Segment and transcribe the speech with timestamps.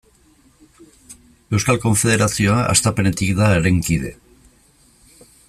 [1.57, 4.15] Euskal Konfederazioa hastapenetik da haren kide.